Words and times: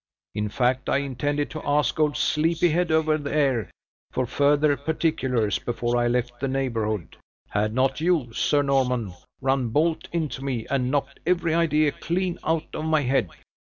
In 0.33 0.49
fact, 0.49 0.89
I 0.89 0.97
intended 0.97 1.51
to 1.51 1.61
ask 1.63 1.99
old 1.99 2.17
sleepy 2.17 2.69
head, 2.69 2.89
over 2.91 3.19
there, 3.19 3.69
for 4.11 4.25
further 4.25 4.75
particulars, 4.75 5.59
before 5.59 5.95
I 5.95 6.07
left 6.07 6.39
the 6.39 6.47
neighborhood, 6.47 7.17
had 7.49 7.75
not 7.75 8.01
you, 8.01 8.33
Sir 8.33 8.63
Norman, 8.63 9.13
run 9.41 9.69
bolt 9.69 10.07
into 10.11 10.43
me, 10.43 10.65
and 10.71 10.89
knocked 10.89 11.19
every 11.27 11.53
idea 11.53 11.91
clean 11.91 12.39
out 12.43 12.65
of 12.73 12.85
my 12.85 13.01
head." 13.01 13.29